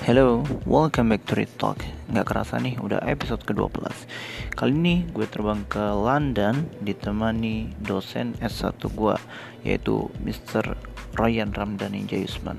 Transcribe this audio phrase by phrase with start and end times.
[0.00, 1.76] Hello, welcome back to Read Talk
[2.08, 3.84] Nggak kerasa nih, udah episode ke-12
[4.56, 9.12] Kali ini gue terbang ke London Ditemani dosen S1 gue
[9.60, 10.72] Yaitu Mr.
[11.20, 12.56] Ryan Ramdhani Jayusman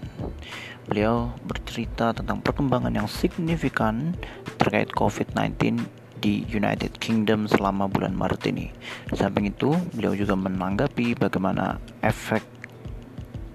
[0.86, 4.14] Beliau bercerita tentang perkembangan yang signifikan
[4.62, 5.82] Terkait COVID-19
[6.22, 8.70] di United Kingdom selama bulan Maret ini.
[9.18, 12.46] Samping itu, beliau juga menanggapi bagaimana efek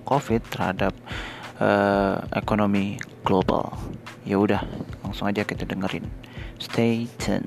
[0.03, 0.91] COVID terhadap
[1.60, 3.73] uh, ekonomi global.
[4.27, 4.62] Ya udah,
[5.06, 6.05] langsung aja kita dengerin.
[6.59, 7.47] Stay tuned.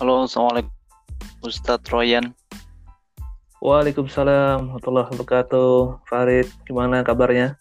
[0.00, 0.72] Halo, assalamualaikum
[1.44, 2.32] Ustadz Royan.
[3.60, 6.00] Waalaikumsalam warahmatullahi wabarakatuh.
[6.08, 7.60] Farid, gimana kabarnya?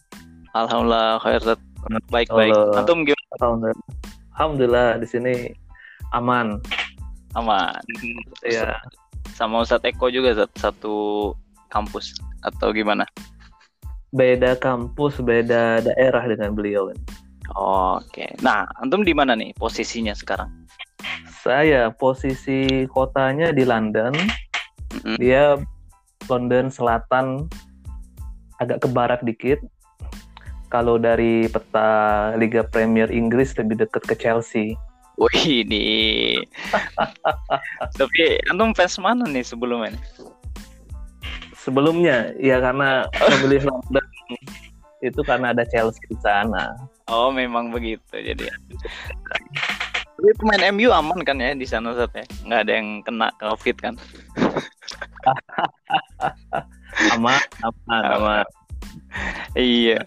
[0.55, 1.43] Alhamdulillah, khair
[2.07, 2.55] Baik-baik.
[2.79, 3.27] Antum gimana?
[3.43, 3.98] Alhamdulillah.
[4.39, 5.33] Alhamdulillah di sini
[6.15, 6.63] aman.
[7.35, 7.75] Aman.
[8.47, 8.79] Iya.
[9.35, 11.35] Sama Ustadz Eko juga satu
[11.67, 12.15] kampus
[12.47, 13.03] atau gimana?
[14.15, 16.89] Beda kampus, beda daerah dengan beliau.
[17.59, 18.31] Oke.
[18.39, 20.47] Nah, antum di mana nih posisinya sekarang?
[21.43, 24.15] Saya posisi kotanya di London.
[24.95, 25.15] Mm-hmm.
[25.19, 25.59] Dia
[26.31, 27.51] London Selatan
[28.63, 29.59] agak ke barat dikit
[30.69, 34.77] kalau dari peta Liga Premier Inggris lebih dekat ke Chelsea.
[35.19, 36.39] Wih ini.
[37.99, 39.91] Tapi antum fans mana nih sebelumnya?
[41.59, 44.05] Sebelumnya ya karena memilih London
[45.03, 46.71] itu karena ada Chelsea di sana.
[47.11, 48.47] Oh memang begitu jadi.
[50.19, 52.23] Tapi pemain MU aman kan ya di sana saat ya?
[52.47, 53.95] Nggak ada yang kena COVID kan?
[57.15, 58.45] aman, aman, aman.
[59.55, 60.03] iya.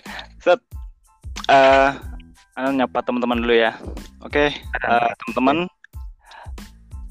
[1.50, 1.98] Uh,
[2.54, 3.74] nyapa teman-teman dulu ya.
[4.22, 4.48] Oke, okay,
[4.86, 5.66] uh, eh, teman-teman,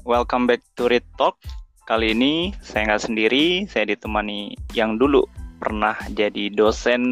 [0.08, 1.36] welcome back to Read Talk.
[1.84, 5.28] Kali ini saya nggak sendiri, saya ditemani yang dulu
[5.60, 7.02] pernah jadi dosen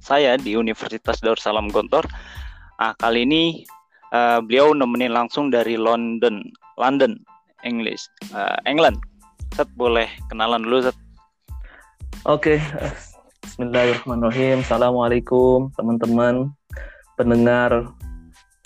[0.00, 2.08] saya di Universitas Darussalam Gontor.
[2.82, 3.62] Ah, kali ini
[4.10, 6.42] uh, beliau nemenin langsung dari London,
[6.80, 7.20] London,
[7.62, 8.02] English,
[8.34, 8.98] uh, England.
[9.54, 10.96] Set boleh kenalan dulu, Set.
[12.26, 13.09] Oke, okay.
[13.40, 14.60] Bismillahirrahmanirrahim.
[14.60, 16.52] Assalamualaikum teman-teman
[17.16, 17.88] pendengar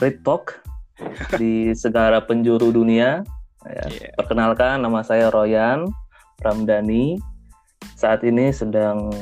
[0.02, 0.58] Red Talk
[1.38, 3.22] di segala penjuru dunia.
[3.62, 4.10] Ya, yeah.
[4.18, 5.86] Perkenalkan nama saya Royan
[6.42, 7.22] Ramdhani.
[7.94, 9.14] Saat ini sedang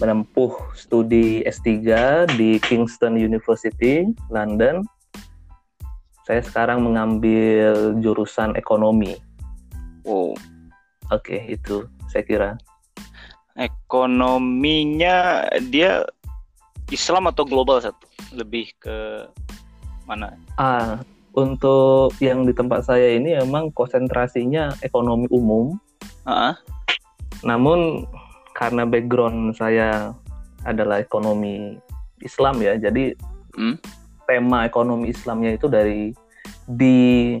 [0.00, 1.68] menempuh studi S3
[2.40, 4.80] di Kingston University, London.
[6.24, 9.20] Saya sekarang mengambil jurusan ekonomi.
[10.08, 10.32] Wow.
[11.12, 12.50] Oke, okay, itu saya kira
[13.54, 16.02] ekonominya dia
[16.90, 18.04] Islam atau global satu
[18.34, 19.28] lebih ke
[20.04, 20.36] mana?
[20.60, 21.00] Ah,
[21.32, 25.78] untuk yang di tempat saya ini emang konsentrasinya ekonomi umum.
[26.26, 26.54] Uh -huh.
[27.46, 28.04] Namun
[28.54, 30.14] karena background saya
[30.64, 31.76] adalah ekonomi
[32.22, 33.12] Islam ya, jadi
[33.58, 33.76] hmm?
[34.24, 36.14] tema ekonomi Islamnya itu dari
[36.64, 37.36] di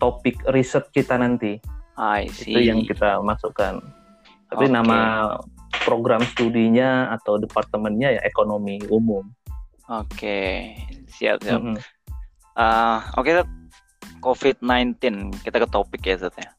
[0.00, 1.60] topik riset kita nanti.
[1.96, 2.52] I see.
[2.52, 3.80] Itu yang kita masukkan
[4.50, 4.74] tapi okay.
[4.74, 4.98] nama
[5.84, 9.26] program studinya atau departemennya ya ekonomi umum.
[9.86, 10.54] Oke, okay.
[11.06, 11.62] siap siap.
[11.62, 11.78] Mm -hmm.
[12.58, 13.46] uh, Oke, okay,
[14.26, 14.98] COVID-19
[15.46, 16.50] kita ke topik ya Zat ya.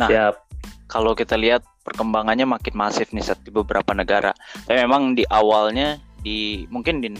[0.00, 0.34] Nah, siap.
[0.88, 4.32] kalau kita lihat perkembangannya makin masif nih Zat di beberapa negara.
[4.64, 7.12] Tapi memang di awalnya di mungkin di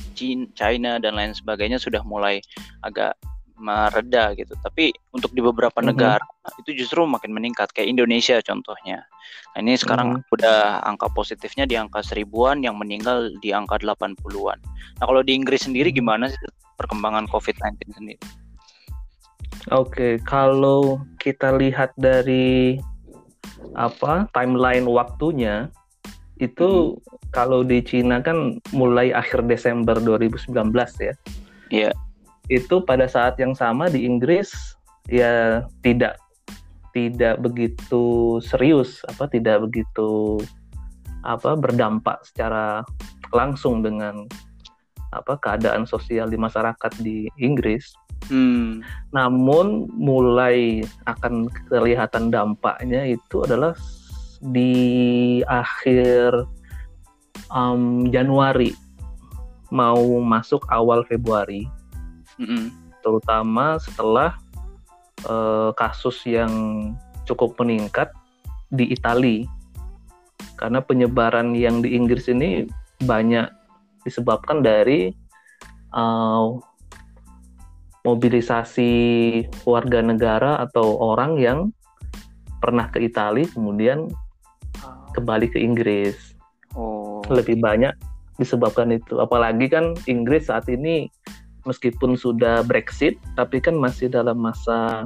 [0.56, 2.40] China dan lain sebagainya sudah mulai
[2.82, 3.14] agak
[3.56, 4.52] mereda gitu.
[4.60, 5.90] Tapi untuk di beberapa mm -hmm.
[5.92, 6.26] negara
[6.62, 9.04] itu justru makin meningkat kayak Indonesia contohnya.
[9.56, 10.34] Nah, ini sekarang mm -hmm.
[10.36, 14.58] udah angka positifnya di angka seribuan yang meninggal di angka 80-an.
[15.00, 15.96] Nah, kalau di Inggris sendiri mhm.
[15.98, 16.38] gimana sih
[16.76, 18.22] perkembangan COVID-19 sendiri?
[19.72, 22.78] Oke, kalau kita lihat dari
[23.74, 25.72] apa timeline waktunya
[26.36, 27.32] itu hmm.
[27.32, 30.52] kalau di Cina kan mulai akhir Desember 2019
[31.00, 31.14] ya.
[31.72, 31.90] Iya.
[31.90, 31.94] Yeah
[32.46, 34.54] itu pada saat yang sama di Inggris
[35.10, 36.18] ya tidak
[36.94, 40.40] tidak begitu serius apa tidak begitu
[41.26, 42.86] apa berdampak secara
[43.34, 44.24] langsung dengan
[45.10, 47.94] apa keadaan sosial di masyarakat di Inggris.
[48.30, 48.80] Hmm.
[49.12, 53.76] Namun mulai akan kelihatan dampaknya itu adalah
[54.40, 56.46] di akhir
[57.52, 58.72] um, Januari
[59.74, 61.66] mau masuk awal Februari
[62.40, 62.64] mm-hmm.
[63.00, 64.36] terutama setelah
[65.28, 66.50] uh, kasus yang
[67.26, 68.12] cukup meningkat
[68.70, 69.46] di Italia
[70.56, 72.64] karena penyebaran yang di Inggris ini
[73.04, 73.46] banyak
[74.08, 75.12] disebabkan dari
[75.92, 76.56] uh,
[78.06, 78.92] mobilisasi
[79.66, 81.58] warga negara atau orang yang
[82.62, 84.08] pernah ke Italia kemudian
[85.12, 86.36] kembali ke Inggris.
[86.78, 87.20] Oh.
[87.26, 87.92] Lebih banyak
[88.38, 89.18] disebabkan itu.
[89.18, 91.10] Apalagi kan Inggris saat ini
[91.66, 95.04] meskipun sudah Brexit tapi kan masih dalam masa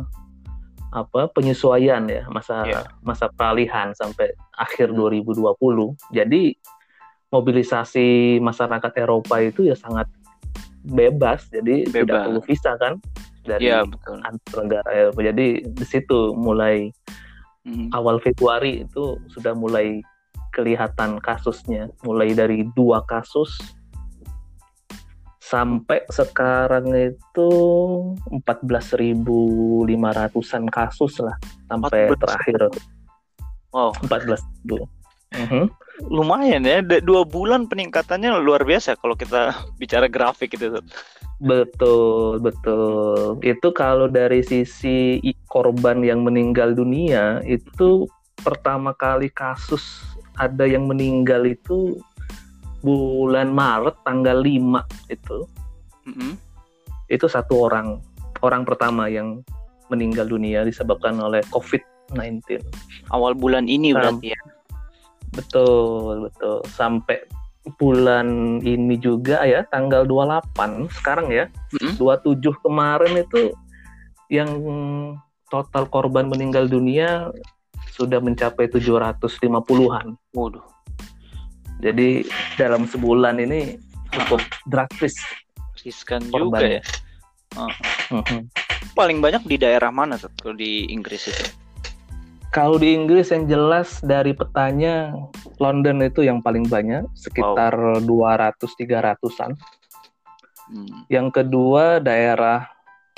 [0.91, 2.83] apa penyesuaian ya, masa Iya.
[3.01, 5.95] masa peralihan sampai akhir 2020.
[6.11, 6.55] Jadi
[7.31, 10.11] mobilisasi masyarakat Eropa itu ya sangat
[10.83, 11.47] bebas.
[11.49, 12.23] Jadi tidak Bebas.
[12.27, 12.99] perlu visa kan
[13.47, 14.19] dari Iya betul.
[14.27, 15.21] antar negara Eropa.
[15.23, 16.91] Jadi di situ mulai
[17.61, 17.93] Mm.
[17.93, 20.01] awal Februari itu sudah mulai
[20.51, 23.53] kelihatan kasusnya, mulai dari dua kasus
[25.51, 27.51] sampai sekarang itu
[28.31, 31.35] 14.500-an kasus lah
[31.67, 32.23] sampai 14.000.
[32.23, 32.71] terakhir
[33.75, 34.87] Wow, 14.000.
[35.31, 35.71] Mhm.
[36.11, 36.83] lumayan ya.
[36.83, 40.83] Dua bulan peningkatannya luar biasa kalau kita bicara grafik itu.
[41.39, 43.39] Betul, betul.
[43.45, 48.11] Itu kalau dari sisi korban yang meninggal dunia itu
[48.41, 50.03] pertama kali kasus
[50.41, 52.01] ada yang meninggal itu
[52.81, 55.39] bulan Maret tanggal 5 itu.
[56.09, 56.33] Mm-mm.
[57.11, 58.01] Itu satu orang,
[58.41, 59.45] orang pertama yang
[59.91, 62.63] meninggal dunia disebabkan oleh COVID-19.
[63.11, 64.41] Awal bulan ini Sam- berarti ya.
[65.31, 66.59] Betul, betul.
[66.71, 67.23] Sampai
[67.77, 71.47] bulan ini juga ya tanggal 28 sekarang ya.
[71.77, 71.95] Mm-mm.
[72.01, 73.53] 27 kemarin itu
[74.31, 74.49] yang
[75.51, 77.35] total korban meninggal dunia
[77.91, 80.17] sudah mencapai 750-an.
[80.33, 80.65] Waduh.
[81.81, 82.29] Jadi
[82.61, 83.81] dalam sebulan ini
[84.13, 85.17] cukup drastis.
[85.81, 86.83] Riskan juga ya.
[88.13, 88.53] Mhm.
[88.93, 91.45] Paling banyak di daerah mana Tat, kalau di Inggris itu?
[92.51, 95.15] Kalau di Inggris yang jelas dari petanya
[95.63, 97.71] London itu yang paling banyak sekitar
[98.03, 99.55] 200-300-an.
[100.67, 101.07] Hmm.
[101.07, 102.67] Yang kedua daerah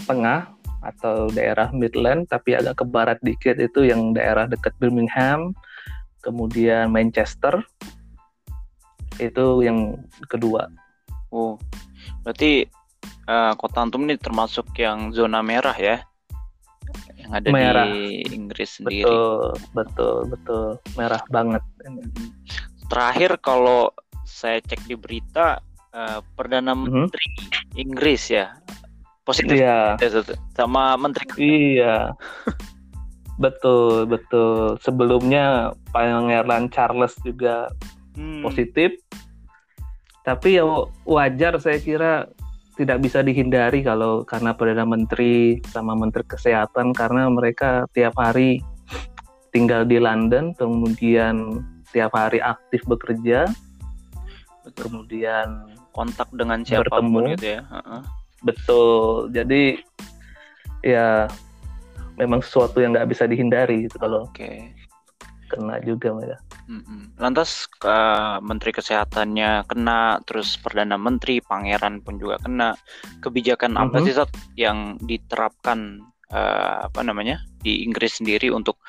[0.05, 0.53] tengah
[0.85, 5.57] atau daerah Midland tapi agak ke barat dikit itu yang daerah dekat Birmingham,
[6.21, 7.65] kemudian Manchester.
[9.19, 9.99] Itu yang
[10.29, 10.69] kedua.
[11.33, 11.57] Oh,
[12.23, 12.69] berarti
[13.27, 16.01] eh, kota Antum ini termasuk yang zona merah ya?
[17.17, 17.87] Yang ada Merah.
[17.89, 19.07] di Inggris sendiri.
[19.07, 19.41] Betul,
[19.73, 20.65] betul, betul.
[20.99, 21.63] Merah banget.
[21.87, 22.05] Mm.
[22.93, 23.89] Terakhir kalau
[24.29, 25.63] saya cek di berita
[25.93, 26.89] eh, perdana Mhm.
[27.09, 27.27] menteri
[27.77, 28.53] Inggris ya
[29.23, 29.97] positif Iya,
[30.59, 32.11] sama menteri iya.
[33.41, 34.77] Betul, betul.
[34.83, 37.71] Sebelumnya Pangeran Charles juga
[38.17, 38.97] Hmm, positif.
[40.23, 40.65] Tapi ya
[41.09, 42.31] wajar saya kira
[42.77, 48.65] tidak bisa dihindari kalau karena perdana menteri sama menteri kesehatan karena mereka tiap hari
[49.53, 51.61] tinggal di London kemudian
[51.93, 53.45] tiap hari aktif bekerja
[54.65, 54.89] betul.
[54.89, 57.37] kemudian kontak dengan siapa pun Bertemu.
[57.37, 57.63] gitu ya.
[57.69, 58.03] Heeh.
[58.41, 59.63] betul jadi
[60.81, 61.29] ya
[62.17, 64.73] memang sesuatu yang nggak bisa dihindari gitu kalau Oke.
[65.53, 66.41] Kena juga mereka.
[67.21, 67.97] Lantas ke
[68.41, 72.73] Menteri Kesehatannya kena, terus Perdana Menteri, Pangeran pun juga kena.
[73.21, 74.05] Kebijakan apa Mhm.
[74.09, 76.01] sih Sat, yang diterapkan
[76.33, 78.81] eh, apa namanya di Inggris sendiri untuk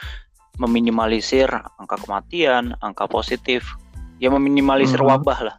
[0.63, 3.67] meminimalisir angka kematian, angka positif,
[4.23, 5.07] ya meminimalisir Mhm.
[5.11, 5.55] wabah lah.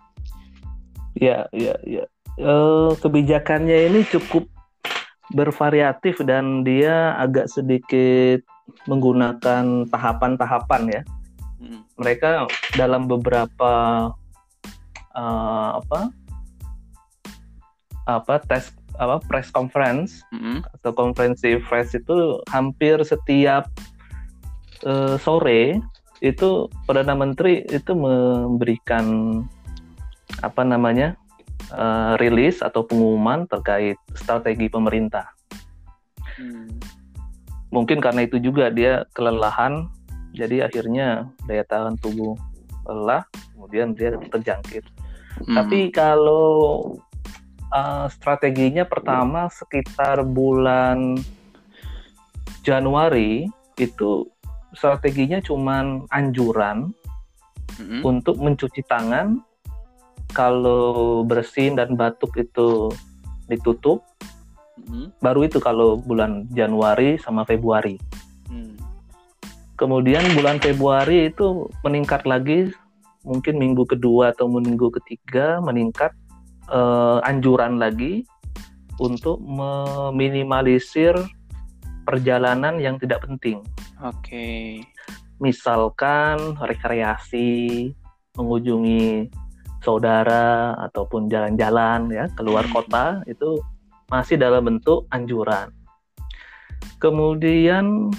[1.21, 2.09] Ya, ya, ya.
[2.41, 4.49] Eh, kebijakannya ini cukup
[5.37, 8.41] bervariatif dan dia agak sedikit
[8.89, 11.03] menggunakan tahapan-tahapan ya.
[11.61, 11.81] Mm.
[12.01, 13.73] Mereka dalam beberapa
[15.15, 16.01] eh, apa
[18.05, 18.69] apa tes
[19.01, 20.63] apa press conference Mm-mm.
[20.81, 23.67] atau konferensi pers itu hampir setiap
[24.87, 25.81] eh, sore
[26.23, 29.41] itu perdana menteri itu memberikan
[30.45, 31.19] apa namanya
[31.73, 35.27] eh, rilis atau pengumuman terkait strategi pemerintah.
[36.35, 36.94] Hmm.
[37.75, 39.91] Mungkin karena itu juga dia kelelahan,
[40.31, 42.39] jadi akhirnya daya tahan tubuh
[42.87, 44.87] lelah, kemudian dia terjangkit.
[45.43, 45.59] Hmm.
[45.59, 46.95] Tapi kalau
[47.75, 51.19] uh, strateginya pertama sekitar bulan
[52.63, 54.31] Januari itu
[54.75, 56.95] strateginya cuman anjuran
[57.79, 58.07] Mm-mm.
[58.07, 59.43] untuk mencuci tangan
[60.35, 62.91] kalau bersin dan batuk itu
[63.47, 64.03] ditutup
[64.75, 65.15] Mm-mm.
[65.23, 67.99] baru itu kalau bulan Januari sama Februari
[68.45, 68.77] Hmm.
[69.81, 72.71] kemudian bulan Februari itu meningkat lagi
[73.25, 76.13] mungkin minggu kedua atau minggu ketiga meningkat
[76.69, 78.27] eh, anjuran lagi
[79.01, 81.17] untuk meminimalisir
[82.05, 83.65] perjalanan yang tidak penting
[84.05, 84.85] Oke.
[85.41, 87.91] misalkan rekreasi
[88.37, 89.33] mengunjungi
[89.83, 92.75] saudara ataupun jalan-jalan ya keluar Hmm.
[92.77, 93.59] kota itu
[94.09, 95.73] masih dalam bentuk anjuran.
[97.01, 98.11] Kemudian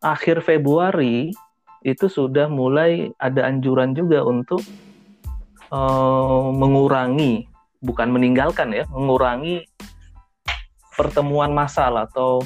[0.00, 1.32] akhir Februari
[1.86, 4.60] itu sudah mulai ada anjuran juga untuk
[5.70, 7.46] uh, mengurangi,
[7.80, 9.64] bukan meninggalkan ya, mengurangi
[10.98, 12.42] pertemuan massal atau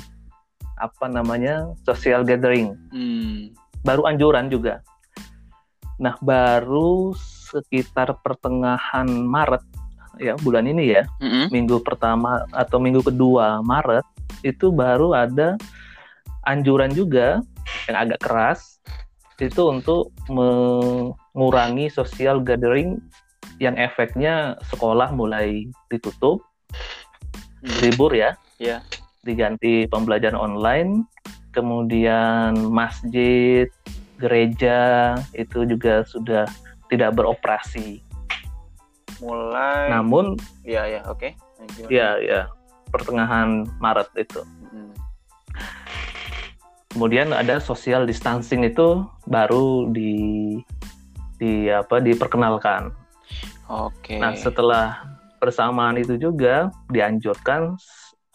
[0.76, 2.76] apa namanya social gathering.
[2.92, 3.54] Hmm.
[3.82, 4.84] Baru anjuran juga.
[6.02, 7.14] Nah baru
[7.52, 9.64] sekitar pertengahan Maret
[10.20, 11.52] ya bulan ini ya, mm-hmm.
[11.52, 14.04] minggu pertama atau minggu kedua Maret
[14.42, 15.56] itu baru ada
[16.48, 17.40] anjuran juga
[17.86, 18.82] yang agak keras
[19.42, 23.02] itu untuk mengurangi social gathering
[23.58, 26.42] yang efeknya sekolah mulai ditutup,
[27.62, 27.78] hmm.
[27.82, 28.82] libur ya, yeah.
[29.22, 31.06] diganti pembelajaran online,
[31.54, 33.66] kemudian masjid,
[34.18, 36.46] gereja itu juga sudah
[36.90, 38.02] tidak beroperasi.
[39.22, 39.86] Mulai.
[39.94, 40.34] Namun,
[40.66, 41.30] ya ya oke.
[41.30, 41.86] Okay.
[41.86, 42.50] Ya ya
[42.90, 44.42] pertengahan Maret itu.
[44.42, 44.90] Hmm.
[46.92, 50.58] Kemudian ada social distancing itu baru di
[51.38, 52.90] di apa diperkenalkan.
[53.70, 54.18] Oke.
[54.18, 54.18] Okay.
[54.18, 55.06] Nah setelah
[55.38, 57.78] bersamaan itu juga dianjurkan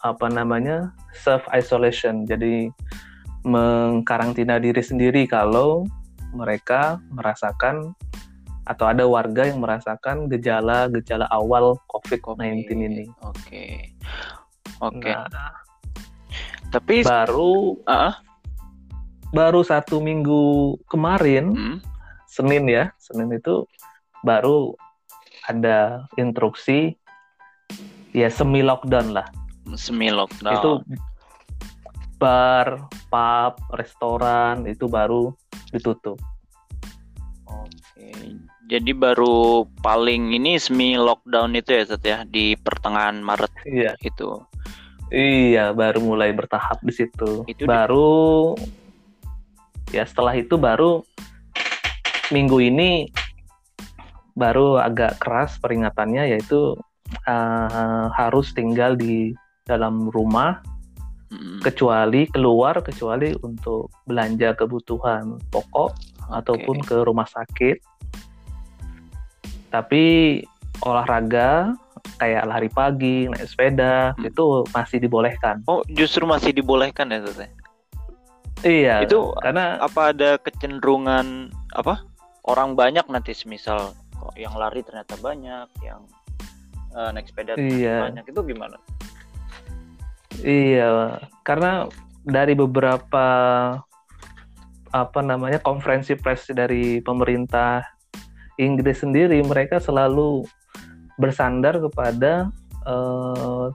[0.02, 2.26] apa namanya self isolation.
[2.26, 2.72] Jadi
[3.46, 5.86] mengkarantina diri sendiri kalau
[6.34, 7.94] mereka merasakan
[8.68, 13.08] atau ada warga yang merasakan gejala-gejala awal COVID-19 ini.
[13.24, 13.40] Oke.
[13.40, 13.72] Okay.
[14.84, 15.08] Oke.
[15.08, 15.14] Okay.
[15.16, 15.56] Nah,
[16.68, 18.12] tapi baru uh,
[19.32, 21.78] baru satu minggu kemarin hmm.
[22.28, 23.64] Senin ya Senin itu
[24.20, 24.76] baru
[25.48, 26.92] ada instruksi
[28.12, 29.24] ya semi lockdown lah
[29.76, 30.72] semi lockdown itu
[32.20, 35.32] bar pub restoran itu baru
[35.72, 36.20] ditutup
[37.48, 38.08] oke
[38.68, 42.18] jadi baru paling ini semi lockdown itu ya Seth ya?
[42.28, 43.96] Di pertengahan Maret iya.
[44.04, 44.44] itu
[45.08, 47.48] iya baru mulai bertahap di situ.
[47.48, 48.52] Itu baru
[49.88, 51.00] di ya setelah itu baru
[52.28, 53.08] minggu ini
[54.36, 56.76] baru agak keras peringatannya yaitu
[57.24, 59.32] uh, harus tinggal di
[59.64, 60.60] dalam rumah
[61.32, 61.64] hmm.
[61.64, 66.36] kecuali keluar kecuali untuk belanja kebutuhan pokok okay.
[66.36, 67.97] ataupun ke rumah sakit
[69.68, 70.40] tapi
[70.84, 71.74] olahraga
[72.16, 74.30] kayak lari pagi naik sepeda hmm.
[74.30, 77.58] itu masih dibolehkan oh justru masih dibolehkan ya Tete?
[78.66, 79.06] Iya.
[79.06, 82.02] Itu karena apa ada kecenderungan apa
[82.48, 86.02] orang banyak nanti semisal kok yang lari ternyata banyak, yang
[86.96, 88.10] uh, naik sepeda iya.
[88.10, 88.78] banyak itu gimana?
[90.42, 91.90] Iya, karena
[92.22, 93.26] dari beberapa
[94.88, 97.84] apa namanya konferensi pers dari pemerintah
[98.58, 100.42] Inggris sendiri mereka selalu
[101.18, 102.50] bersandar kepada
[102.86, 103.70] uh,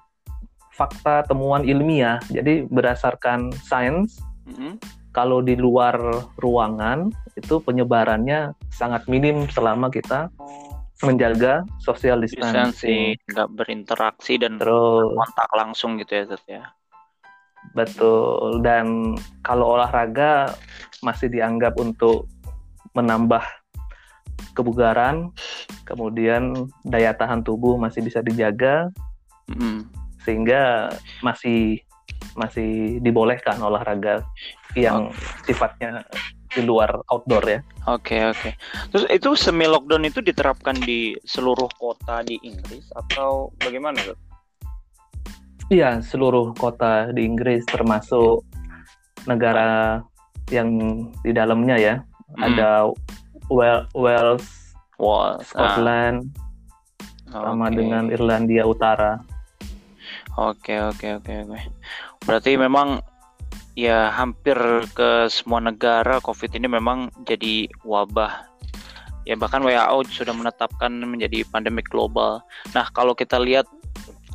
[0.75, 2.19] fakta temuan ilmiah.
[2.29, 4.77] Jadi berdasarkan sains hmm
[5.13, 5.93] Kalau di luar
[6.41, 10.33] ruangan itu penyebarannya sangat minim selama kita
[11.05, 16.63] menjaga social distancing, nggak berinteraksi dan Terus, kontak langsung gitu ya, Zat, ya.
[17.77, 18.65] Betul.
[18.65, 19.13] Dan
[19.45, 20.57] kalau olahraga
[21.05, 22.25] masih dianggap untuk
[22.97, 23.45] menambah
[24.51, 25.31] kebugaran,
[25.87, 28.91] kemudian daya tahan tubuh masih bisa dijaga,
[29.47, 29.87] mm.
[30.27, 30.91] sehingga
[31.23, 31.79] masih
[32.35, 34.25] masih dibolehkan olahraga
[34.73, 35.53] yang okay.
[35.53, 36.01] sifatnya
[36.53, 37.59] di luar outdoor ya.
[37.89, 38.39] Oke okay, oke.
[38.39, 38.53] Okay.
[38.93, 43.99] Terus itu semi lockdown itu diterapkan di seluruh kota di Inggris atau bagaimana?
[45.73, 48.45] Iya seluruh kota di Inggris termasuk
[49.25, 50.01] negara
[50.53, 50.69] yang
[51.25, 51.95] di dalamnya ya.
[52.37, 52.41] Hmm.
[52.53, 52.69] Ada
[53.51, 54.43] Wales, Wales,
[54.99, 56.31] Wales Scotland,
[57.31, 57.49] ah.
[57.51, 57.75] sama okay.
[57.79, 59.19] dengan Irlandia Utara.
[60.37, 61.59] Oke oke oke oke.
[62.25, 63.01] Berarti memang
[63.77, 64.57] ya hampir
[64.93, 68.49] ke semua negara COVID ini memang jadi wabah.
[69.23, 72.43] Ya bahkan WHO sudah menetapkan menjadi pandemik global.
[72.75, 73.69] Nah kalau kita lihat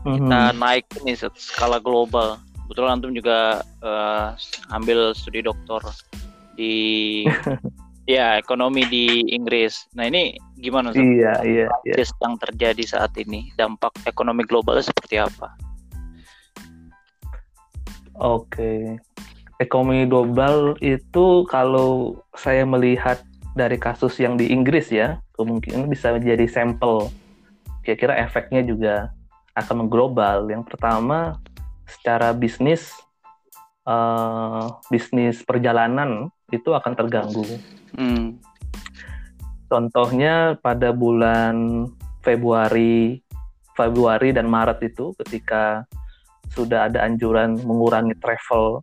[0.06, 0.16] mm-hmm.
[0.16, 2.38] kita naik ini skala global.
[2.70, 4.36] Betul antum juga uh,
[4.70, 5.80] ambil studi doktor
[6.54, 7.24] di
[8.08, 9.84] ya ekonomi di Inggris.
[9.92, 10.96] Nah ini gimana?
[10.96, 11.68] Iya iya.
[11.84, 11.94] iya.
[12.00, 15.52] Yang terjadi saat ini dampak ekonomi global seperti apa?
[18.16, 18.96] Oke.
[19.60, 23.20] Ekonomi global itu kalau saya melihat
[23.52, 27.10] dari kasus yang di Inggris ya, kemungkinan bisa menjadi sampel.
[27.82, 29.10] Kira-kira efeknya juga
[29.58, 30.46] akan mengglobal.
[30.46, 31.42] Yang pertama,
[31.90, 32.94] secara bisnis,
[33.82, 37.44] uh, bisnis perjalanan itu akan terganggu.
[37.96, 38.40] Hmm.
[39.68, 41.86] Contohnya pada bulan
[42.24, 43.20] Februari,
[43.76, 45.84] Februari dan Maret itu ketika
[46.48, 48.80] sudah ada anjuran mengurangi travel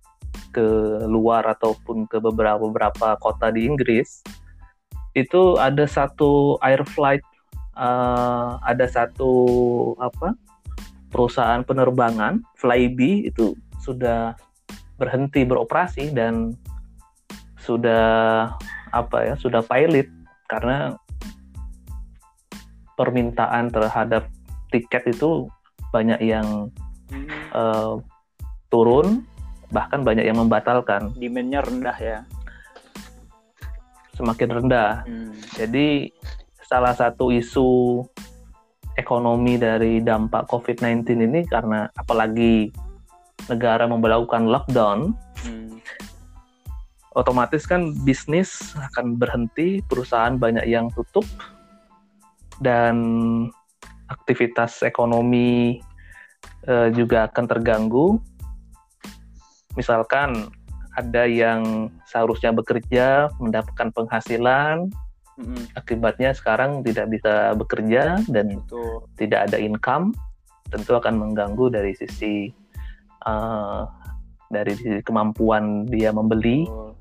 [0.53, 0.67] ke
[1.09, 4.21] luar ataupun ke beberapa beberapa kota di Inggris
[5.17, 7.23] itu ada satu air flight
[7.75, 9.31] uh, ada satu
[9.97, 10.35] apa
[11.11, 14.35] perusahaan penerbangan Flybe itu sudah
[14.99, 16.55] berhenti beroperasi dan
[17.65, 18.53] sudah
[18.93, 20.07] apa ya sudah pilot
[20.47, 20.95] karena
[22.95, 24.29] permintaan terhadap
[24.71, 25.49] tiket itu
[25.89, 26.69] banyak yang
[27.51, 27.99] uh,
[28.69, 29.25] turun
[29.73, 32.19] bahkan banyak yang membatalkan demandnya rendah ya
[34.15, 35.03] semakin rendah.
[35.03, 35.35] Hmm.
[35.59, 36.09] Jadi
[36.65, 38.01] salah satu isu
[38.95, 42.71] ekonomi dari dampak COVID-19 ini karena apalagi
[43.51, 45.19] negara memperlakukan lockdown, hmm.
[47.15, 51.23] Otomatis kan bisnis akan berhenti, perusahaan banyak yang tutup,
[52.59, 52.95] dan
[54.11, 55.79] aktivitas ekonomi
[56.67, 58.19] uh, juga akan terganggu.
[59.79, 60.51] Misalkan
[60.95, 64.87] ada yang seharusnya bekerja mendapatkan penghasilan
[65.35, 65.75] mm-hmm.
[65.75, 69.03] akibatnya sekarang tidak bisa bekerja dan Betul.
[69.19, 70.15] tidak ada income
[70.71, 72.49] tentu akan mengganggu dari sisi
[73.27, 73.83] uh,
[74.47, 76.95] dari sisi kemampuan dia membeli Betul.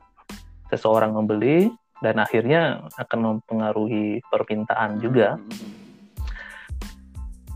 [0.74, 1.70] Seseorang membeli
[2.02, 5.40] dan akhirnya akan mempengaruhi permintaan juga.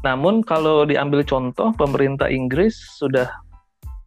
[0.06, 3.28] Namun kalau diambil contoh pemerintah Inggris sudah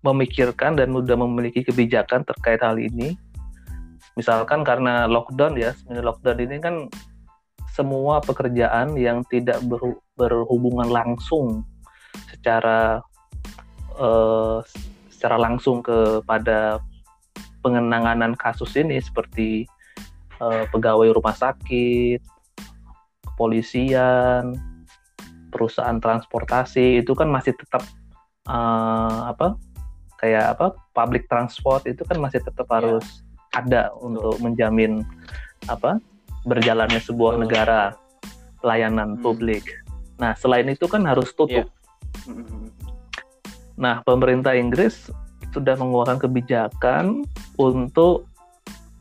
[0.01, 3.13] memikirkan dan sudah memiliki kebijakan terkait hal ini.
[4.17, 6.75] Misalkan karena lockdown ya, sebenarnya lockdown ini kan
[7.71, 9.61] semua pekerjaan yang tidak
[10.19, 11.63] berhubungan langsung
[12.27, 12.99] secara
[13.95, 14.59] uh,
[15.07, 16.81] secara langsung kepada
[17.61, 19.69] pengenanganan kasus ini seperti
[20.41, 22.21] uh, pegawai rumah sakit,
[23.25, 24.57] kepolisian,
[25.51, 27.83] perusahaan transportasi itu kan masih tetap
[28.47, 29.59] uh, apa
[30.21, 32.75] kayak apa public transport itu kan masih tetap yeah.
[32.77, 33.05] harus
[33.51, 35.03] ada untuk menjamin
[35.67, 35.99] apa
[36.47, 37.97] berjalannya sebuah negara
[38.63, 39.21] pelayanan hmm.
[39.21, 39.65] publik.
[40.21, 41.67] Nah selain itu kan harus tutup.
[41.67, 42.29] Yeah.
[42.29, 42.69] Hmm.
[43.75, 45.09] Nah pemerintah Inggris
[45.51, 47.27] sudah mengeluarkan kebijakan
[47.61, 48.25] untuk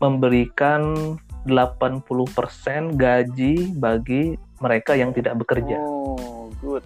[0.00, 1.16] memberikan
[1.48, 5.80] 80% gaji bagi mereka yang tidak bekerja.
[5.80, 6.84] Oh, good.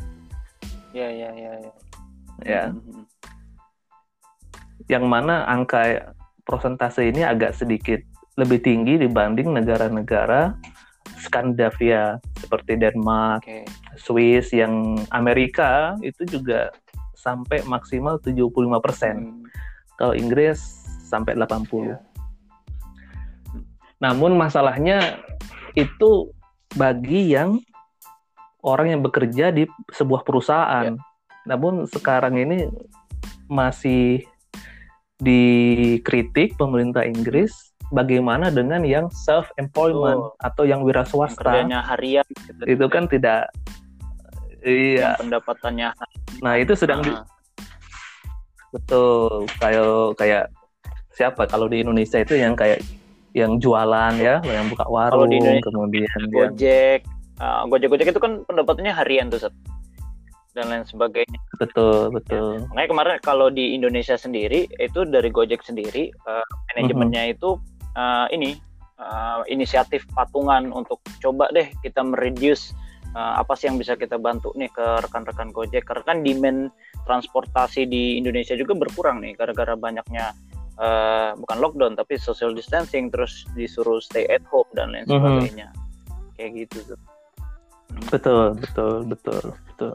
[0.95, 1.73] Ya, ya, ya, ya.
[2.47, 2.65] Ya.
[2.71, 3.15] Mm-hmm
[4.89, 6.13] yang mana angka
[6.45, 8.01] prosentase ini agak sedikit
[8.37, 10.59] lebih tinggi dibanding negara-negara
[11.25, 13.65] Skandinavia seperti Denmark, okay.
[13.97, 16.69] Swiss, yang Amerika itu juga
[17.17, 19.17] sampai maksimal 75 persen.
[19.17, 19.45] Hmm.
[19.97, 21.95] Kalau Inggris sampai 80.
[21.95, 22.01] Yeah.
[24.01, 25.21] Namun masalahnya
[25.77, 26.33] itu
[26.75, 27.61] bagi yang
[28.65, 30.97] orang yang bekerja di sebuah perusahaan.
[30.97, 31.45] Yeah.
[31.45, 32.67] Namun sekarang ini
[33.47, 34.25] masih
[35.21, 42.27] dikritik pemerintah Inggris bagaimana dengan yang self employment oh, atau yang wira swasta kerjanya harian
[42.27, 43.47] gitu, itu kan tidak
[44.67, 45.95] iya pendapatannya
[46.43, 47.07] nah itu sedang nah.
[47.07, 47.13] di,
[48.75, 50.45] betul kayak kayak
[51.15, 52.83] siapa kalau di Indonesia itu yang kayak
[53.35, 57.03] yang jualan ya yang buka warung di kemudian Gojek
[57.43, 59.57] uh, Gojek Gojek itu kan pendapatannya harian tuh Seth
[60.55, 61.39] dan lain sebagainya.
[61.59, 62.63] Betul, betul.
[62.63, 62.67] Ya.
[62.71, 67.37] Makanya kemarin kalau di Indonesia sendiri itu dari Gojek sendiri uh, manajemennya mm-hmm.
[67.37, 67.51] itu
[67.99, 68.55] uh, ini
[69.03, 72.71] uh, inisiatif patungan untuk coba deh kita mereduce
[73.19, 76.71] uh, apa sih yang bisa kita bantu nih ke rekan-rekan Gojek karena kan demand
[77.05, 80.33] transportasi di Indonesia juga berkurang nih gara-gara banyaknya
[80.79, 85.19] uh, bukan lockdown tapi social distancing terus disuruh stay at home dan lain mm-hmm.
[85.19, 85.69] sebagainya.
[85.71, 86.31] Mm-hmm.
[86.35, 87.01] Kayak gitu tuh.
[88.11, 89.95] Betul, betul, betul, betul.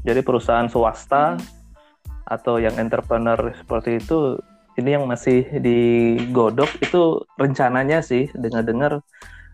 [0.00, 1.44] Jadi perusahaan swasta hmm.
[2.28, 4.36] atau yang entrepreneur seperti itu
[4.80, 9.04] ini yang masih digodok itu rencananya sih dengar-dengar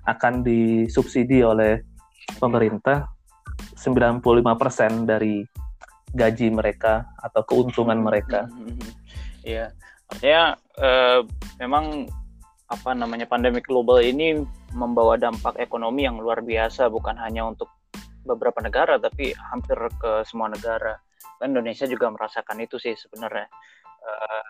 [0.06, 1.82] akan disubsidi oleh
[2.38, 3.10] pemerintah
[3.74, 4.22] 95%
[5.02, 5.42] dari
[6.14, 8.46] gaji mereka atau keuntungan mereka.
[8.46, 8.92] Hmm, hmm, hmm.
[10.10, 11.20] Artinya eh,
[11.58, 12.06] memang
[12.66, 14.42] apa namanya pandemi global ini
[14.74, 17.70] membawa dampak ekonomi yang luar biasa bukan hanya untuk
[18.26, 20.98] beberapa negara tapi hampir ke semua negara.
[21.38, 23.46] Kan Indonesia juga merasakan itu sih sebenarnya.
[24.02, 24.44] Uh,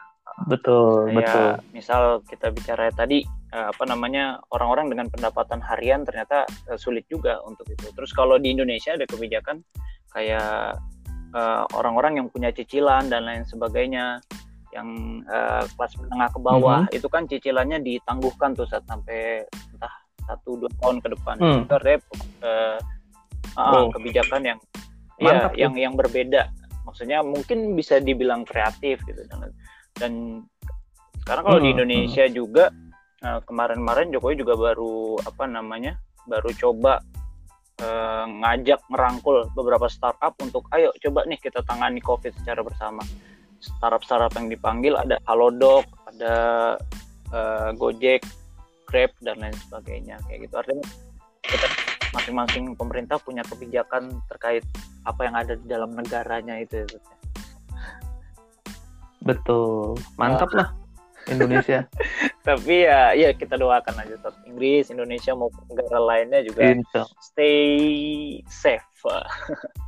[0.48, 1.48] betul ya, betul.
[1.72, 3.24] misal kita bicara tadi
[3.56, 7.92] uh, apa namanya orang-orang dengan pendapatan harian ternyata uh, sulit juga untuk itu.
[7.92, 9.60] Terus kalau di Indonesia ada kebijakan
[10.16, 10.80] kayak
[11.76, 14.24] orang-orang uh, yang punya cicilan dan lain sebagainya
[14.76, 14.88] yang
[15.24, 16.98] uh, kelas menengah ke bawah mm -hmm.
[17.00, 19.94] itu kan cicilannya ditangguhkan tuh saat sampai entah
[20.28, 21.64] satu dua tahun ke depan mm.
[21.64, 21.74] itu
[22.44, 22.76] uh,
[23.56, 23.88] uh, oh.
[23.96, 24.58] kebijakan yang
[25.16, 26.52] ya yang yang berbeda
[26.84, 29.50] maksudnya mungkin bisa dibilang kreatif gitu dan,
[29.96, 30.12] dan
[31.24, 32.34] sekarang kalau hmm, di Indonesia hmm.
[32.36, 32.64] juga
[33.26, 37.02] uh, kemarin-kemarin Jokowi juga baru apa namanya baru coba
[37.82, 43.02] uh, ngajak merangkul beberapa startup untuk ayo coba nih kita tangani COVID secara bersama
[43.60, 46.34] startup-startup yang dipanggil ada Halodoc ada
[47.32, 48.22] uh, Gojek
[48.86, 50.86] Grab dan lain sebagainya kayak gitu artinya
[51.46, 51.66] kita
[52.14, 54.64] masing-masing pemerintah punya kebijakan terkait
[55.06, 56.86] apa yang ada di dalam negaranya itu ya.
[59.22, 60.70] Betul, mantap lah
[61.32, 61.86] Indonesia.
[62.46, 67.02] Tapi ya, ya kita doakan aja tetap Inggris, Indonesia maupun negara lainnya juga Insya.
[67.18, 67.66] stay
[68.46, 68.86] safe.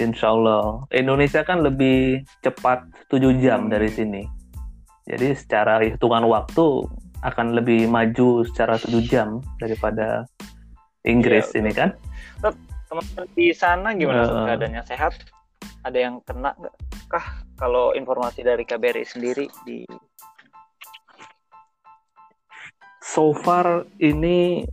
[0.00, 0.88] Insya Allah.
[0.88, 3.72] Indonesia kan lebih cepat 7 jam hmm.
[3.72, 4.22] dari sini.
[5.04, 6.88] Jadi secara hitungan waktu
[7.22, 10.24] akan lebih maju secara 7 jam daripada
[11.04, 11.92] Inggris ya, ini kan.
[12.88, 15.12] Teman-teman di sana gimana uh, keadaannya sehat?
[15.84, 16.76] Ada yang kena nggak?
[17.10, 17.26] Kah
[17.60, 19.84] kalau informasi dari KBRI sendiri di
[23.02, 24.64] So far ini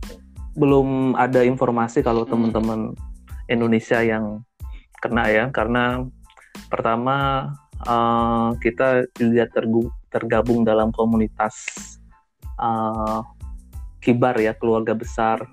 [0.54, 2.30] belum ada informasi kalau hmm.
[2.30, 2.80] teman-teman
[3.50, 4.40] Indonesia yang
[5.00, 6.04] kena ya karena
[6.68, 7.48] pertama
[7.88, 9.48] uh, kita juga
[10.10, 11.56] tergabung dalam komunitas
[12.60, 13.24] uh,
[14.00, 15.44] kibar ya keluarga besar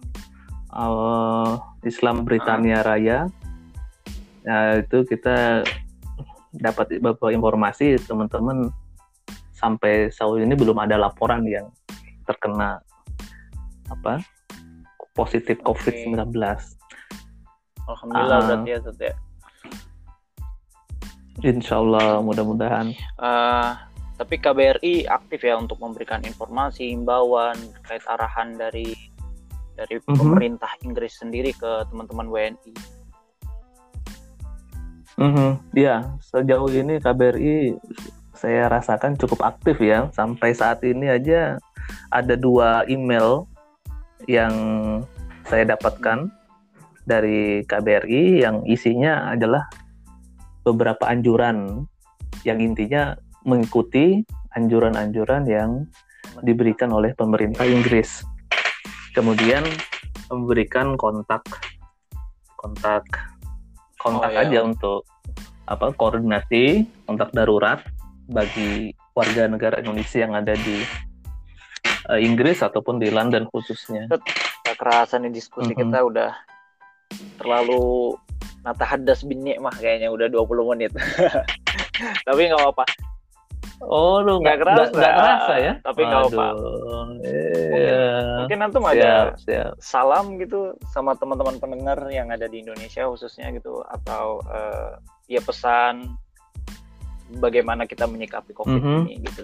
[0.72, 3.28] uh, Islam Britania Raya.
[4.48, 5.68] Nah, itu kita
[6.56, 8.72] dapat beberapa informasi teman-teman
[9.52, 11.68] sampai saat ini belum ada laporan yang
[12.24, 12.80] terkena
[13.92, 14.24] apa
[15.18, 16.32] positif COVID-19.
[17.88, 18.80] Alhamdulillah uh, berarti ya,
[19.12, 19.16] ya.
[21.46, 22.98] Insya Allah mudah-mudahan.
[23.22, 23.78] Uh,
[24.18, 28.98] tapi KBRI aktif ya untuk memberikan informasi, imbauan, terkait arahan dari
[29.78, 30.18] dari mm-hmm.
[30.18, 32.74] pemerintah Inggris sendiri ke teman-teman WNI.
[35.22, 35.50] Mm-hmm.
[35.78, 37.78] Ya, sejauh ini KBRI
[38.34, 40.10] saya rasakan cukup aktif ya.
[40.18, 41.62] Sampai saat ini aja
[42.10, 43.46] ada dua email
[44.26, 44.54] yang
[45.46, 46.34] saya dapatkan
[47.06, 49.70] dari KBRI yang isinya adalah
[50.68, 51.88] beberapa anjuran
[52.44, 53.16] yang intinya
[53.48, 55.88] mengikuti anjuran-anjuran yang
[56.44, 58.28] diberikan oleh pemerintah Inggris.
[59.16, 59.64] Kemudian
[60.28, 61.48] memberikan kontak
[62.60, 63.08] kontak
[63.96, 64.44] kontak oh, iya.
[64.52, 65.08] aja untuk
[65.72, 67.80] apa koordinasi kontak darurat
[68.28, 70.84] bagi warga negara Indonesia yang ada di
[72.12, 74.12] uh, Inggris ataupun di London khususnya.
[74.68, 75.82] Kekerasan di diskusi mm -hmm.
[75.88, 76.32] kita udah
[77.40, 78.14] terlalu
[78.68, 80.92] nata hadas bin mah kayaknya udah 20 menit.
[82.28, 82.84] Tapi nggak apa-apa.
[83.78, 85.74] Oh, lu nggak kerasa, nggak kerasa ya?
[85.86, 86.48] Tapi nggak apa.
[87.78, 88.10] Iya.
[88.44, 89.78] Mungkin, nanti ada siap.
[89.78, 94.98] salam gitu sama teman-teman pendengar yang ada di Indonesia khususnya gitu, atau uh,
[95.30, 96.18] ya pesan
[97.38, 99.02] bagaimana kita menyikapi COVID mm -hmm.
[99.14, 99.42] ini gitu.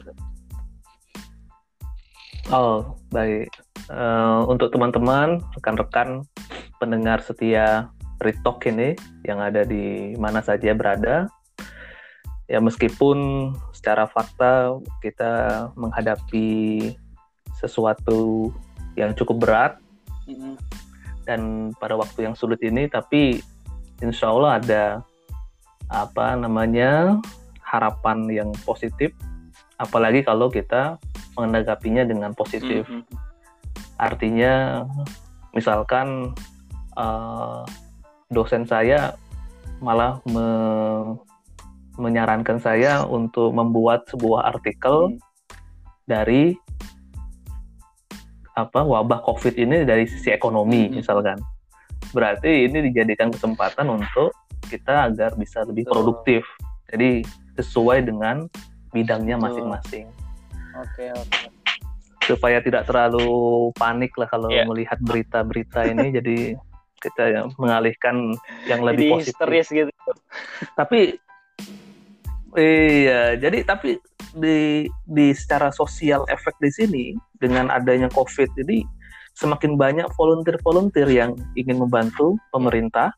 [2.50, 3.54] Oh, baik.
[3.88, 6.26] Uh, untuk teman-teman, rekan-rekan
[6.82, 8.94] pendengar setia Ritok ini
[9.26, 11.28] yang ada di mana saja berada,
[12.48, 15.32] ya meskipun secara fakta kita
[15.74, 16.92] menghadapi
[17.58, 18.52] sesuatu
[19.00, 19.74] yang cukup berat
[20.28, 20.56] mm-hmm.
[21.24, 23.40] dan pada waktu yang sulit ini tapi
[24.04, 24.84] insya Allah ada
[25.88, 27.18] apa namanya
[27.64, 29.16] harapan yang positif
[29.80, 31.00] apalagi kalau kita
[31.40, 33.04] menanggapinya dengan positif mm-hmm.
[33.98, 34.84] artinya
[35.56, 36.36] misalkan
[37.00, 37.64] uh,
[38.34, 39.14] dosen saya
[39.80, 40.48] malah me
[41.94, 45.20] menyarankan saya untuk membuat sebuah artikel hmm.
[46.10, 46.58] dari
[48.54, 50.94] apa wabah COVID ini dari sisi ekonomi hmm.
[51.02, 51.38] misalkan.
[52.14, 54.34] Berarti ini dijadikan kesempatan untuk
[54.70, 56.46] kita agar bisa lebih produktif.
[56.90, 57.26] Jadi
[57.58, 58.46] sesuai dengan
[58.94, 60.06] bidangnya masing-masing.
[60.78, 61.30] Oke, okay, oke.
[61.30, 61.48] Okay.
[62.24, 64.66] Supaya tidak terlalu panik lah kalau yeah.
[64.66, 66.38] melihat berita-berita ini jadi
[67.04, 68.32] kita mengalihkan
[68.72, 69.66] yang lebih jadi positif.
[69.68, 70.12] gitu.
[70.80, 71.20] Tapi
[72.54, 73.98] Iya, jadi tapi
[74.38, 77.06] di di secara sosial efek di sini
[77.42, 78.86] dengan adanya COVID ini
[79.34, 83.10] semakin banyak volunteer-volunteer yang ingin membantu pemerintah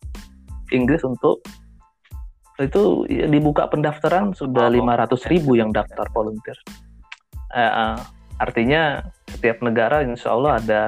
[0.72, 1.44] Inggris untuk
[2.56, 6.56] itu ya, dibuka pendaftaran sudah lima ratus ribu yang daftar volunteer.
[7.52, 8.00] Uh,
[8.40, 10.82] artinya setiap negara insya Allah ada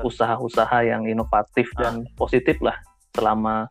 [0.00, 2.12] usaha-usaha yang inovatif dan ah.
[2.14, 2.76] positif lah
[3.14, 3.66] selama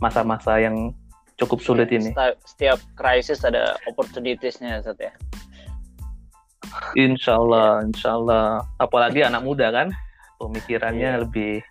[0.00, 0.92] masa-masa yang
[1.40, 2.12] cukup sulit ini.
[2.44, 5.12] Setiap krisis ada opportunitiesnya, Zat ya.
[6.96, 8.64] Insya Allah, insya Allah.
[8.80, 9.92] Apalagi anak muda kan,
[10.40, 11.22] pemikirannya yeah.
[11.22, 11.64] lebih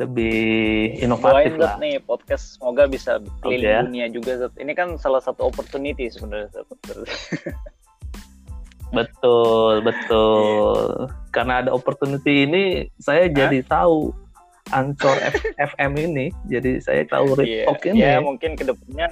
[0.00, 1.76] lebih inovatif lah.
[1.76, 3.80] Nih podcast semoga bisa keliling ya.
[3.84, 4.52] dunia juga Zat.
[4.56, 6.48] Ini kan salah satu opportunity sebenarnya.
[8.92, 11.08] Betul, betul.
[11.32, 12.64] Karena ada opportunity ini,
[12.96, 14.12] saya jadi tahu
[14.70, 15.16] Ancor
[15.58, 16.28] FM ini.
[16.46, 17.98] Jadi saya tahu Retalk ini.
[17.98, 19.08] ya mungkin ke depannya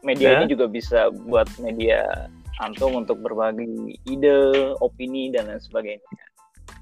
[0.00, 0.36] media Ya.
[0.40, 2.26] ini juga bisa buat media
[2.58, 3.68] antum untuk berbagi
[4.04, 4.36] ide,
[4.80, 6.04] opini dan lain sebagainya.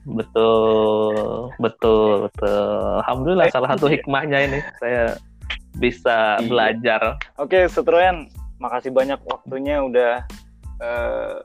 [0.09, 2.65] Betul, betul, betul.
[3.03, 3.95] Alhamdulillah Eh, salah satu iya.
[3.99, 5.05] hikmahnya ini saya
[5.77, 6.47] bisa Iya.
[6.47, 7.01] belajar.
[7.37, 10.25] Oke, Setroyan, makasih banyak waktunya udah
[10.79, 11.37] eh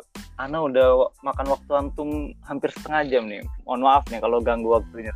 [0.42, 2.10] Ana udah makan waktu antum
[2.50, 3.46] hampir setengah jam nih.
[3.70, 5.14] Mohon maaf nih kalau ganggu waktunya.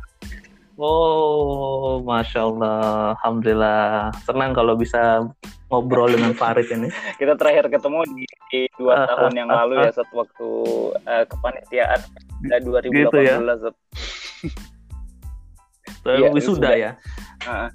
[0.78, 4.14] Oh, masya Allah, alhamdulillah.
[4.22, 5.26] Senang kalau bisa
[5.66, 6.86] ngobrol dengan Farid ini.
[7.20, 10.48] Kita terakhir ketemu di, di dua Ah, tahun ah, yang ah, lalu ya saat waktu
[11.02, 12.00] eh, kepanitiaan
[12.46, 13.36] eh, 2018 Gitu ya.
[16.08, 16.90] Iya, wisuda ya.
[17.44, 17.68] Ah.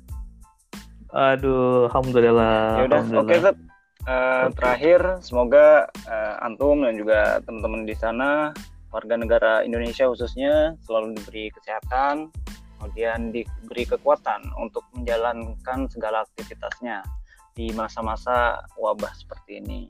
[1.14, 2.82] Aduh, alhamdulillah.
[2.82, 3.56] Ya udah, oke Zat.
[4.04, 4.60] Eh, Oke.
[4.60, 8.52] Terakhir, semoga eh, antum dan juga teman-teman di sana,
[8.92, 12.28] warga negara Indonesia khususnya, selalu diberi kesehatan,
[12.78, 17.00] kemudian diberi kekuatan untuk menjalankan segala aktivitasnya
[17.56, 19.82] di masa-masa wabah seperti ini.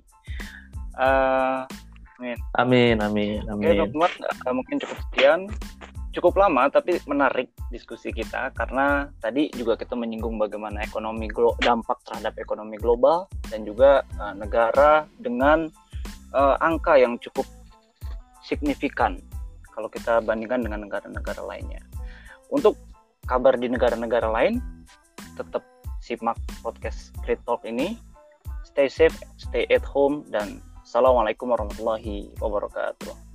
[1.01, 1.65] Eh,
[2.55, 3.89] Amin, amin, Oke amin.
[3.89, 5.49] teman-teman, eh, mungkin cukup sekian.
[6.13, 11.25] Cukup lama tapi menarik diskusi kita karena tadi juga kita menyinggung bagaimana ekonomi
[11.57, 15.65] dampak terhadap ekonomi global dan juga eh, negara dengan
[16.31, 17.49] eh, angka yang cukup
[18.45, 19.17] signifikan
[19.73, 21.81] kalau kita bandingkan dengan negara-negara lainnya.
[22.53, 22.77] Untuk
[23.25, 24.61] kabar di negara-negara lain,
[25.33, 25.65] tetap
[25.97, 27.97] simak podcast Great Talk ini.
[28.61, 33.32] Stay safe, stay at home, dan Assalamualaikum warahmatullahi wabarakatuh.